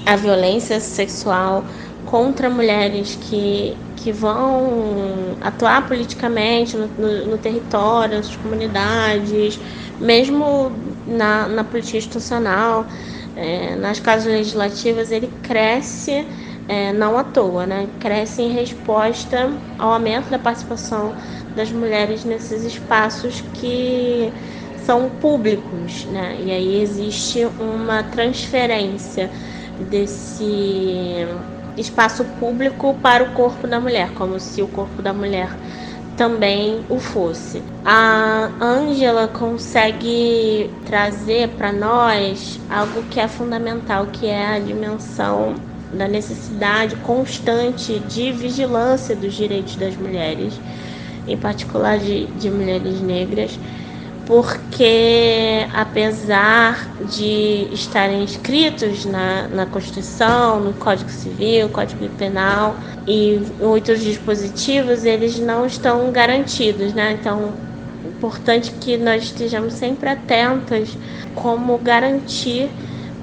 a 0.07 0.17
violência 0.17 0.81
sexual 0.81 1.65
contra 2.05 2.51
mulheres 2.51 3.17
que, 3.17 3.77
que 3.97 4.13
vão 4.13 5.37
atuar 5.41 5.87
politicamente 5.87 6.77
no, 6.77 6.89
no, 6.89 7.27
no 7.27 7.39
território, 7.39 8.17
nas 8.17 8.35
comunidades, 8.37 9.59
mesmo 10.01 10.73
na, 11.07 11.49
na 11.49 11.65
política 11.65 11.99
institucional, 11.99 12.87
é, 13.37 13.77
nas 13.77 14.01
casas 14.01 14.27
legislativas, 14.27 15.11
ele 15.11 15.29
cresce 15.43 16.27
é, 16.69 16.93
não 16.93 17.19
à 17.19 17.25
toa, 17.25 17.67
né? 17.67 17.89
cresce 17.99 18.43
em 18.43 18.53
resposta 18.53 19.53
ao 19.79 19.93
aumento 19.93 20.29
da 20.31 20.39
participação 20.39 21.15
das 21.55 21.71
mulheres 21.73 22.25
nesses 22.25 22.65
espaços 22.65 23.41
que 23.55 24.33
são 24.85 25.09
públicos, 25.09 26.07
né? 26.07 26.37
E 26.41 26.51
aí 26.51 26.81
existe 26.83 27.45
uma 27.59 28.03
transferência 28.03 29.31
desse 29.79 31.27
espaço 31.77 32.25
público 32.39 32.95
para 33.03 33.25
o 33.25 33.33
corpo 33.33 33.67
da 33.67 33.81
mulher, 33.81 34.11
como 34.15 34.39
se 34.39 34.63
o 34.63 34.69
corpo 34.69 35.01
da 35.03 35.13
mulher 35.13 35.51
também 36.17 36.85
o 36.89 36.99
fosse. 36.99 37.63
A 37.85 38.51
Ângela 38.61 39.29
consegue 39.29 40.71
trazer 40.85 41.49
para 41.51 41.73
nós 41.73 42.61
algo 42.69 43.03
que 43.11 43.19
é 43.19 43.27
fundamental, 43.27 44.07
que 44.13 44.27
é 44.27 44.47
a 44.47 44.59
dimensão 44.59 45.55
da 45.93 46.07
necessidade 46.07 46.97
constante 46.97 47.99
de 48.01 48.33
vigilância 48.33 49.15
dos 49.15 49.35
direitos 49.35 49.77
das 49.77 49.97
mulheres 49.97 50.55
em 51.27 51.37
particular 51.37 51.99
de, 51.99 52.27
de 52.27 52.51
mulheres 52.51 53.01
negras, 53.01 53.59
porque 54.33 55.67
apesar 55.75 56.89
de 57.05 57.69
estarem 57.71 58.23
inscritos 58.25 59.05
na, 59.05 59.47
na 59.49 59.67
Constituição, 59.67 60.59
no 60.59 60.73
Código 60.73 61.11
Civil, 61.11 61.69
Código 61.69 62.09
Penal 62.17 62.75
e 63.07 63.43
outros 63.61 64.01
dispositivos, 64.01 65.05
eles 65.05 65.39
não 65.39 65.67
estão 65.67 66.11
garantidos, 66.11 66.95
né? 66.95 67.13
Então, 67.13 67.53
é 68.03 68.09
importante 68.09 68.73
que 68.81 68.97
nós 68.97 69.25
estejamos 69.25 69.75
sempre 69.75 70.09
atentas 70.09 70.97
como 71.35 71.77
garantir 71.77 72.71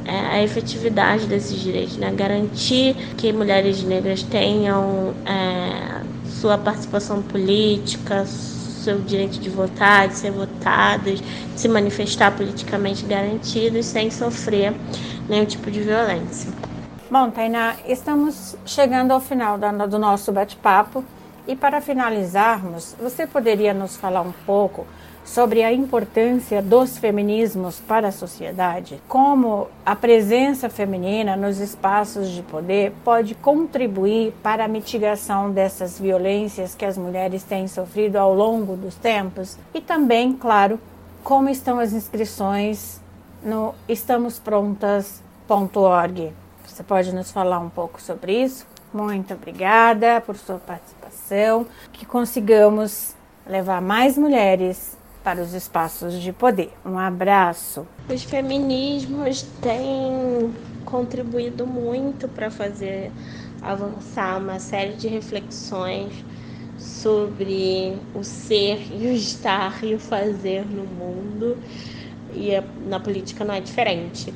é, 0.06 0.12
a 0.12 0.44
efetividade 0.44 1.26
desses 1.26 1.60
direitos, 1.60 1.98
né? 1.98 2.14
Garantir 2.16 2.96
que 3.18 3.34
mulheres 3.34 3.82
negras 3.82 4.22
tenham 4.22 5.16
é, 5.26 6.04
sua 6.40 6.56
participação 6.56 7.24
política, 7.24 8.28
seu 8.90 9.00
direito 9.00 9.40
de 9.40 9.50
votar, 9.50 10.08
de 10.08 10.16
ser 10.16 10.32
votadas, 10.32 11.20
de 11.22 11.60
se 11.60 11.68
manifestar 11.68 12.36
politicamente 12.36 13.06
garantidos 13.06 13.86
sem 13.86 14.10
sofrer 14.10 14.74
nenhum 15.30 15.46
tipo 15.46 15.70
de 15.70 15.82
violência. 15.82 16.52
Bom, 17.10 17.30
Tainá, 17.30 17.76
estamos 17.86 18.56
chegando 18.66 19.12
ao 19.12 19.20
final 19.20 19.60
do 19.88 20.00
nosso 20.00 20.32
bate-papo 20.32 21.04
e 21.48 21.56
para 21.56 21.82
finalizarmos, 21.82 22.96
você 23.00 23.28
poderia 23.28 23.74
nos 23.74 23.96
falar 23.96 24.22
um 24.22 24.34
pouco 24.46 24.88
sobre 25.30 25.64
a 25.64 25.72
importância 25.72 26.60
dos 26.60 26.98
feminismos 26.98 27.80
para 27.80 28.08
a 28.08 28.12
sociedade, 28.12 29.00
como 29.08 29.68
a 29.86 29.96
presença 29.96 30.68
feminina 30.70 31.36
nos 31.36 31.60
espaços 31.60 32.30
de 32.30 32.42
poder 32.42 32.92
pode 33.04 33.36
contribuir 33.36 34.34
para 34.42 34.66
a 34.66 34.68
mitigação 34.68 35.52
dessas 35.52 36.00
violências 36.00 36.74
que 36.74 36.84
as 36.84 36.98
mulheres 36.98 37.44
têm 37.44 37.68
sofrido 37.68 38.16
ao 38.16 38.34
longo 38.34 38.76
dos 38.76 38.96
tempos 38.96 39.56
e 39.72 39.80
também, 39.80 40.34
claro, 40.34 40.80
como 41.24 41.48
estão 41.48 41.78
as 41.78 41.94
inscrições 41.94 43.00
no 43.44 43.76
estamosProntas.org. 43.88 46.34
Você 46.66 46.82
pode 46.82 47.14
nos 47.14 47.32
falar 47.32 47.60
um 47.60 47.70
pouco 47.70 48.02
sobre 48.02 48.34
isso? 48.34 48.66
Muito 48.92 49.36
obrigada 49.36 50.20
por 50.22 50.36
sua 50.36 50.58
participação, 50.58 51.68
que 51.94 52.04
consigamos 52.04 53.14
levar 53.46 53.80
mais 53.80 54.18
mulheres 54.18 54.98
para 55.30 55.44
os 55.44 55.54
espaços 55.54 56.20
de 56.20 56.34
poder. 56.34 56.74
Um 56.84 56.98
abraço. 56.98 57.86
Os 58.12 58.24
feminismos 58.24 59.44
têm 59.62 60.52
contribuído 60.84 61.68
muito 61.68 62.28
para 62.28 62.50
fazer 62.50 63.12
avançar 63.62 64.40
uma 64.40 64.58
série 64.58 64.94
de 64.94 65.08
reflexões 65.08 66.12
sobre 66.80 67.96
o 68.16 68.24
ser 68.24 68.80
e 68.92 69.06
o 69.06 69.14
estar 69.14 69.84
e 69.84 69.94
o 69.94 70.00
fazer 70.00 70.66
no 70.66 70.86
mundo 70.86 71.56
e 72.34 72.50
na 72.88 73.00
política 73.00 73.46
não 73.46 73.54
é 73.54 73.62
diferente. 73.62 74.34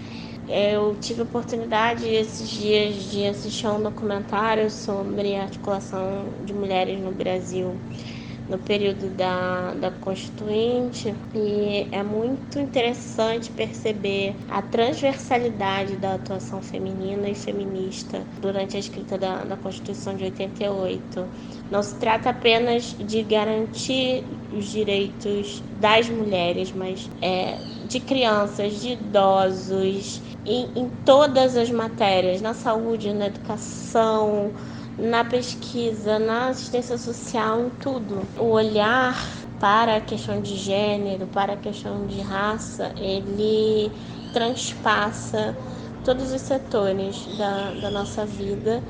Eu 0.48 0.96
tive 1.02 1.22
a 1.22 1.24
oportunidade 1.24 2.08
esses 2.08 2.48
dias 2.48 3.10
de 3.10 3.26
assistir 3.26 3.66
a 3.66 3.74
um 3.74 3.82
documentário 3.82 4.70
sobre 4.70 5.36
a 5.36 5.42
articulação 5.42 6.26
de 6.46 6.54
mulheres 6.54 7.00
no 7.00 7.12
Brasil 7.12 7.76
no 8.48 8.58
período 8.58 9.10
da, 9.16 9.74
da 9.74 9.92
Constituinte 9.92 11.14
e 11.34 11.88
é 11.92 12.04
muito 12.04 12.60
interessante 12.60 13.52
perceber 13.52 14.36
a 14.50 14.62
transversalidade 14.62 15.96
da 15.98 16.16
atuação 16.16 16.62
feminina 16.62 17.30
e 17.30 17.36
feminista 17.36 18.22
durante 18.42 18.76
a 18.76 18.80
escrita 18.80 19.18
da, 19.18 19.44
da 19.44 19.56
Constituição 19.58 20.16
de 20.16 20.26
88. 20.26 21.30
Não 21.72 21.82
se 21.82 21.96
trata 22.00 22.30
apenas 22.30 22.96
de 23.00 23.24
garantir 23.24 24.26
os 24.52 24.66
direitos 24.66 25.64
das 25.80 26.10
mulheres, 26.10 26.72
mas 26.74 27.10
é, 27.22 27.58
de 27.88 28.00
crianças, 28.00 28.82
de 28.82 28.94
idosos, 28.94 30.22
em, 30.46 30.70
em 30.76 30.90
todas 31.06 31.56
as 31.56 31.70
matérias, 31.72 32.42
na 32.42 32.54
saúde, 32.54 33.14
na 33.14 33.28
educação, 33.28 34.54
na 34.98 35.24
pesquisa, 35.24 36.20
na 36.20 36.50
assistência 36.50 36.98
social, 36.98 37.62
em 37.62 37.70
tudo. 37.72 38.28
O 38.38 38.46
olhar 38.52 39.16
para 39.60 39.98
a 39.98 40.02
questão 40.02 40.42
de 40.42 40.56
gênero, 40.58 41.28
para 41.28 41.54
a 41.54 41.58
questão 41.58 42.06
de 42.06 42.22
raça, 42.22 42.94
ele 42.98 43.92
transpassa 44.34 45.56
todos 46.04 46.32
os 46.32 46.42
setores 46.42 47.28
da, 47.38 47.72
da 47.82 47.90
nossa 47.90 48.26
vida, 48.26 48.84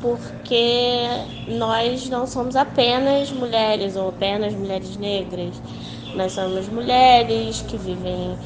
porque 0.00 1.06
nós 1.46 2.08
não 2.08 2.26
somos 2.26 2.56
apenas 2.56 3.30
mulheres 3.30 3.96
ou 3.96 4.08
apenas 4.08 4.54
mulheres 4.54 4.96
negras. 4.96 5.62
Nós 6.14 6.32
somos 6.32 6.68
mulheres 6.68 7.62
que 7.62 7.76
vivem 7.76 8.36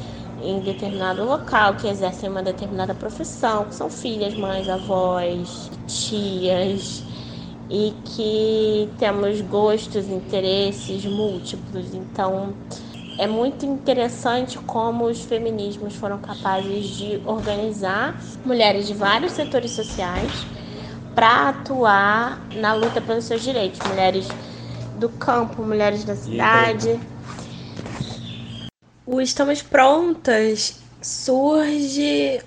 em 0.45 0.59
determinado 0.59 1.23
local, 1.25 1.75
que 1.75 1.87
exercem 1.87 2.29
uma 2.29 2.43
determinada 2.43 2.93
profissão, 2.93 3.65
que 3.65 3.75
são 3.75 3.89
filhas, 3.89 4.33
mães, 4.35 4.69
avós, 4.69 5.71
tias, 5.87 7.03
e 7.69 7.93
que 8.03 8.93
temos 8.97 9.41
gostos, 9.41 10.07
interesses 10.07 11.05
múltiplos. 11.05 11.93
Então, 11.93 12.55
é 13.17 13.27
muito 13.27 13.65
interessante 13.65 14.59
como 14.59 15.05
os 15.05 15.23
feminismos 15.23 15.95
foram 15.95 16.19
capazes 16.19 16.87
de 16.87 17.21
organizar 17.25 18.21
mulheres 18.43 18.87
de 18.87 18.93
vários 18.93 19.31
setores 19.31 19.71
sociais 19.71 20.47
para 21.15 21.49
atuar 21.49 22.45
na 22.51 22.73
luta 22.73 23.01
pelos 23.01 23.25
seus 23.25 23.41
direitos. 23.41 23.81
Mulheres 23.81 24.37
do 24.93 25.09
campo, 25.09 25.63
mulheres 25.63 26.03
da 26.03 26.15
cidade. 26.15 26.99
O 29.07 29.21
Estamos 29.21 29.61
Prontas 29.61 30.79
surge 30.99 32.41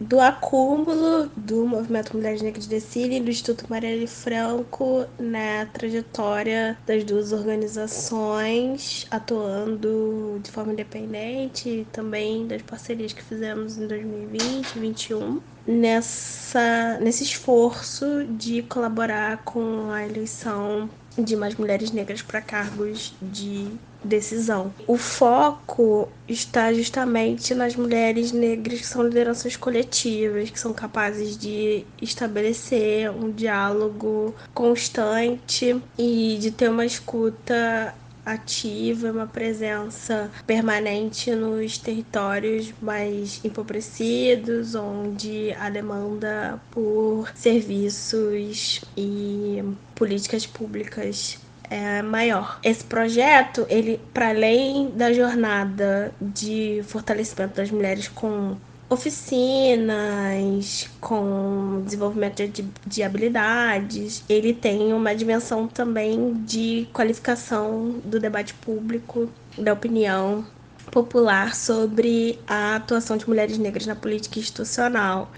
do 0.00 0.18
acúmulo 0.18 1.30
do 1.36 1.64
movimento 1.64 2.16
Mulheres 2.16 2.42
Negras 2.42 2.66
de 2.66 2.80
Cília 2.80 3.18
e 3.18 3.20
do 3.20 3.30
Instituto 3.30 3.66
Marielle 3.70 4.08
Franco 4.08 5.06
na 5.20 5.66
trajetória 5.66 6.76
das 6.84 7.04
duas 7.04 7.32
organizações 7.32 9.06
atuando 9.08 10.40
de 10.42 10.50
forma 10.50 10.72
independente 10.72 11.68
e 11.68 11.84
também 11.92 12.44
das 12.44 12.62
parcerias 12.62 13.12
que 13.12 13.22
fizemos 13.22 13.78
em 13.78 13.86
2020 13.86 14.40
e 14.40 14.80
2021 14.80 15.40
nessa 15.64 16.98
nesse 17.00 17.22
esforço 17.22 18.24
de 18.24 18.62
colaborar 18.62 19.44
com 19.44 19.90
a 19.92 20.04
eleição 20.04 20.90
de 21.22 21.36
mais 21.36 21.54
mulheres 21.54 21.90
negras 21.90 22.22
para 22.22 22.40
cargos 22.40 23.14
de 23.20 23.68
decisão. 24.02 24.72
O 24.86 24.96
foco 24.96 26.08
está 26.26 26.72
justamente 26.72 27.54
nas 27.54 27.76
mulheres 27.76 28.32
negras 28.32 28.80
que 28.80 28.86
são 28.86 29.02
lideranças 29.02 29.56
coletivas, 29.56 30.50
que 30.50 30.58
são 30.58 30.72
capazes 30.72 31.36
de 31.36 31.84
estabelecer 32.00 33.10
um 33.10 33.30
diálogo 33.30 34.34
constante 34.54 35.80
e 35.98 36.38
de 36.40 36.50
ter 36.50 36.70
uma 36.70 36.86
escuta 36.86 37.94
ativa, 38.24 39.10
uma 39.10 39.26
presença 39.26 40.30
permanente 40.46 41.34
nos 41.34 41.78
territórios 41.78 42.72
mais 42.80 43.40
empobrecidos, 43.44 44.74
onde 44.74 45.52
a 45.58 45.70
demanda 45.70 46.60
por 46.70 47.30
serviços 47.34 48.82
e 48.96 49.62
políticas 49.94 50.46
públicas 50.46 51.38
é 51.70 52.02
maior. 52.02 52.58
Esse 52.64 52.82
projeto, 52.84 53.64
ele 53.68 54.00
para 54.12 54.30
além 54.30 54.90
da 54.90 55.12
jornada 55.12 56.12
de 56.20 56.82
fortalecimento 56.86 57.54
das 57.54 57.70
mulheres 57.70 58.08
com 58.08 58.56
oficinas, 58.90 60.90
com 61.00 61.80
desenvolvimento 61.84 62.46
de, 62.48 62.68
de 62.84 63.02
habilidades, 63.04 64.24
ele 64.28 64.52
tem 64.52 64.92
uma 64.92 65.14
dimensão 65.14 65.68
também 65.68 66.34
de 66.44 66.88
qualificação 66.92 68.00
do 68.04 68.18
debate 68.18 68.52
público, 68.54 69.30
da 69.56 69.72
opinião 69.72 70.44
popular 70.90 71.54
sobre 71.54 72.38
a 72.46 72.76
atuação 72.76 73.16
de 73.16 73.28
mulheres 73.28 73.56
negras 73.58 73.86
na 73.86 73.94
política 73.94 74.38
institucional, 74.38 75.30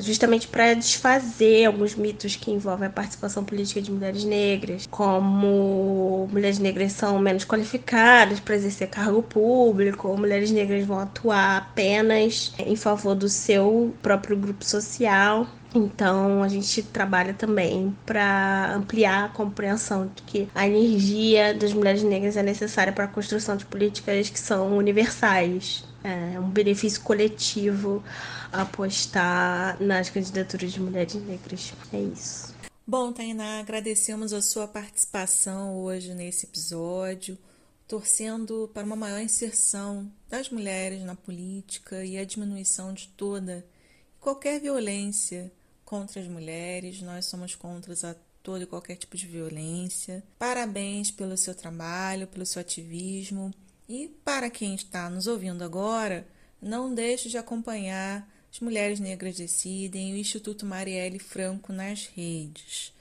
justamente 0.00 0.48
para 0.48 0.74
desfazer 0.74 1.66
alguns 1.66 1.94
mitos 1.94 2.36
que 2.36 2.50
envolvem 2.50 2.88
a 2.88 2.90
participação 2.90 3.44
política 3.44 3.80
de 3.80 3.90
mulheres 3.90 4.24
negras, 4.24 4.86
como 4.90 6.28
mulheres 6.32 6.58
negras 6.58 6.92
são 6.92 7.18
menos 7.18 7.44
qualificadas 7.44 8.40
para 8.40 8.56
exercer 8.56 8.88
cargo 8.88 9.22
público, 9.22 10.08
ou 10.08 10.16
mulheres 10.16 10.50
negras 10.50 10.84
vão 10.84 10.98
atuar 10.98 11.58
apenas 11.58 12.52
em 12.58 12.76
favor 12.76 13.14
do 13.14 13.28
seu 13.28 13.94
próprio 14.02 14.36
grupo 14.36 14.64
social. 14.64 15.46
Então 15.78 16.42
a 16.42 16.48
gente 16.48 16.82
trabalha 16.82 17.32
também 17.32 17.96
para 18.04 18.74
ampliar 18.74 19.26
a 19.26 19.28
compreensão 19.28 20.08
de 20.08 20.22
que 20.22 20.48
a 20.54 20.66
energia 20.66 21.54
das 21.54 21.72
mulheres 21.72 22.02
negras 22.02 22.36
é 22.36 22.42
necessária 22.42 22.92
para 22.92 23.04
a 23.04 23.08
construção 23.08 23.56
de 23.56 23.64
políticas 23.64 24.28
que 24.28 24.40
são 24.40 24.76
universais. 24.76 25.84
É 26.02 26.38
um 26.40 26.50
benefício 26.50 27.00
coletivo 27.02 28.02
apostar 28.52 29.80
nas 29.80 30.10
candidaturas 30.10 30.72
de 30.72 30.80
mulheres 30.80 31.14
negras. 31.14 31.72
É 31.92 32.00
isso. 32.00 32.54
Bom, 32.86 33.12
Tainá, 33.12 33.60
agradecemos 33.60 34.32
a 34.32 34.42
sua 34.42 34.66
participação 34.66 35.76
hoje 35.76 36.14
nesse 36.14 36.46
episódio, 36.46 37.38
torcendo 37.86 38.70
para 38.72 38.86
uma 38.86 38.96
maior 38.96 39.20
inserção 39.20 40.10
das 40.28 40.48
mulheres 40.50 41.02
na 41.02 41.14
política 41.14 42.04
e 42.04 42.18
a 42.18 42.24
diminuição 42.24 42.92
de 42.92 43.08
toda 43.08 43.64
qualquer 44.18 44.60
violência 44.60 45.52
contra 45.88 46.20
as 46.20 46.28
mulheres, 46.28 47.00
nós 47.00 47.24
somos 47.24 47.54
contra 47.54 47.94
a 48.10 48.14
todo 48.42 48.62
e 48.62 48.66
qualquer 48.66 48.96
tipo 48.96 49.16
de 49.16 49.26
violência. 49.26 50.22
Parabéns 50.38 51.10
pelo 51.10 51.34
seu 51.34 51.54
trabalho, 51.54 52.26
pelo 52.26 52.44
seu 52.44 52.60
ativismo. 52.60 53.54
E 53.88 54.08
para 54.22 54.50
quem 54.50 54.74
está 54.74 55.08
nos 55.08 55.26
ouvindo 55.26 55.64
agora, 55.64 56.26
não 56.60 56.94
deixe 56.94 57.30
de 57.30 57.38
acompanhar 57.38 58.30
as 58.52 58.60
Mulheres 58.60 59.00
Negras 59.00 59.36
Decidem 59.36 60.10
e 60.10 60.12
o 60.12 60.18
Instituto 60.18 60.66
Marielle 60.66 61.18
Franco 61.18 61.72
nas 61.72 62.04
redes. 62.04 62.92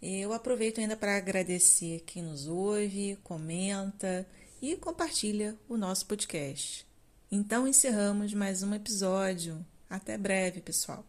Eu 0.00 0.32
aproveito 0.32 0.78
ainda 0.78 0.96
para 0.96 1.16
agradecer 1.16 2.04
quem 2.06 2.22
nos 2.22 2.46
ouve, 2.46 3.18
comenta 3.24 4.24
e 4.60 4.76
compartilha 4.76 5.56
o 5.68 5.76
nosso 5.76 6.06
podcast. 6.06 6.86
Então 7.32 7.66
encerramos 7.66 8.32
mais 8.32 8.62
um 8.62 8.72
episódio. 8.72 9.66
Até 9.90 10.16
breve, 10.16 10.60
pessoal. 10.60 11.04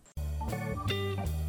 Thank 0.50 0.92
you. 0.92 1.43